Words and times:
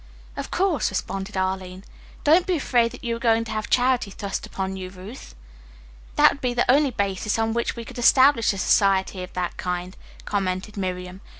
"Of 0.35 0.49
course," 0.49 0.89
responded 0.89 1.37
Arline. 1.37 1.83
"Don't 2.23 2.47
be 2.47 2.55
afraid 2.55 2.89
that 2.91 3.03
you 3.03 3.15
are 3.15 3.19
going 3.19 3.43
to 3.43 3.51
have 3.51 3.69
charity 3.69 4.09
thrust 4.09 4.47
upon 4.47 4.75
you, 4.75 4.89
Ruth." 4.89 5.35
"That 6.15 6.31
would 6.31 6.41
be 6.41 6.55
the 6.55 6.65
only 6.71 6.89
basis 6.89 7.37
on 7.37 7.53
which 7.53 7.75
we 7.75 7.85
could 7.85 7.99
establish 7.99 8.51
a 8.51 8.57
society 8.57 9.21
of 9.21 9.33
that 9.33 9.57
kind," 9.57 9.95
commented 10.25 10.75
Miriam. 10.75 11.21